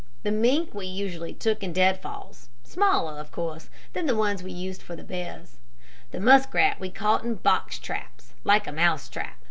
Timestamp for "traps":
7.77-8.33